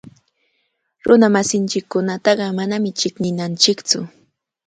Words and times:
Runamasinchikkunataqa 1.07 2.45
manami 2.57 2.89
chiqninanchiktsu. 2.99 3.99